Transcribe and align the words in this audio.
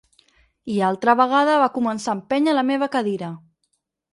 I 0.75 0.77
altra 0.87 1.13
vegada 1.19 1.59
va 1.65 1.69
començar 1.75 2.11
a 2.15 2.17
empènyer 2.19 2.59
la 2.59 2.67
meva 2.71 2.89
cadira. 2.97 3.31